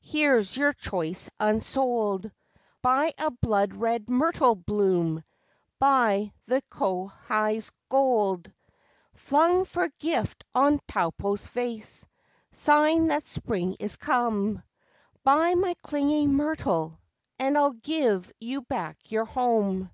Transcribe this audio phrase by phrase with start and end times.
[0.00, 2.32] Here's your choice unsold!
[2.80, 5.22] Buy a blood red myrtle bloom,
[5.78, 8.50] Buy the kowhai's gold
[9.12, 12.06] Flung for gift on Taupo's face
[12.50, 14.62] Sign that spring is come
[15.22, 16.98] Buy my clinging myrtle
[17.38, 19.90] And I'll give you back your home!